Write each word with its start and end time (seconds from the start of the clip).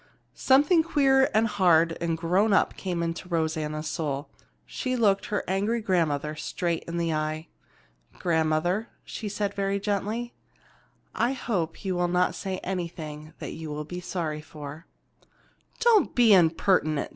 Something 0.33 0.81
queer 0.81 1.29
and 1.31 1.45
hard 1.45 1.95
and 2.01 2.17
grown 2.17 2.53
up 2.53 2.75
came 2.75 3.03
into 3.03 3.29
Rosanna's 3.29 3.87
soul. 3.87 4.31
She 4.65 4.95
looked 4.95 5.27
her 5.27 5.43
angry 5.47 5.79
grandmother 5.79 6.35
straight 6.35 6.83
in 6.85 6.97
the 6.97 7.13
eye. 7.13 7.49
"Grandmother," 8.17 8.89
she 9.03 9.29
said 9.29 9.53
very 9.53 9.79
gently, 9.79 10.33
"I 11.13 11.33
hope 11.33 11.85
you 11.85 11.93
will 11.93 12.07
not 12.07 12.33
say 12.33 12.57
anything 12.63 13.35
that 13.37 13.51
you 13.51 13.69
will 13.69 13.85
be 13.85 13.99
sorry 14.01 14.41
for." 14.41 14.87
"Don't 15.79 16.15
be 16.15 16.33
impertinent!" 16.33 17.09